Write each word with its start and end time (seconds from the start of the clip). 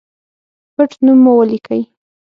پټنوم 0.75 1.17
مو 1.23 1.31
ولیکئ 1.39 1.81